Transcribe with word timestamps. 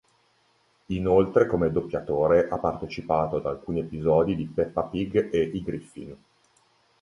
Inoltre 0.87 1.45
come 1.45 1.71
doppiatore 1.71 2.49
ha 2.49 2.57
partecipato 2.57 3.35
ad 3.35 3.45
alcuni 3.45 3.81
episodi 3.81 4.35
di 4.35 4.47
"Peppa 4.47 4.81
Pig" 4.81 5.29
e 5.31 5.41
"I 5.53 5.61
Griffin". 5.61 6.15